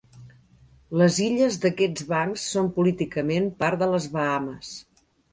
[1.01, 4.73] Les illes d'aquests bancs són políticament part de les Bahames.